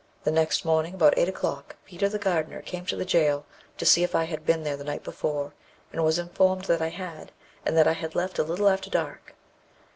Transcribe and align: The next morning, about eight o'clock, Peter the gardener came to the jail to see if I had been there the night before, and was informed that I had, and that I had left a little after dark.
The 0.23 0.31
next 0.31 0.65
morning, 0.65 0.95
about 0.95 1.13
eight 1.15 1.29
o'clock, 1.29 1.75
Peter 1.85 2.09
the 2.09 2.17
gardener 2.17 2.63
came 2.63 2.87
to 2.87 2.95
the 2.95 3.05
jail 3.05 3.45
to 3.77 3.85
see 3.85 4.03
if 4.03 4.15
I 4.15 4.23
had 4.23 4.47
been 4.47 4.63
there 4.63 4.75
the 4.75 4.83
night 4.83 5.03
before, 5.03 5.53
and 5.93 6.03
was 6.03 6.17
informed 6.17 6.65
that 6.65 6.81
I 6.81 6.89
had, 6.89 7.31
and 7.67 7.77
that 7.77 7.87
I 7.87 7.93
had 7.93 8.15
left 8.15 8.39
a 8.39 8.43
little 8.43 8.67
after 8.67 8.89
dark. 8.89 9.35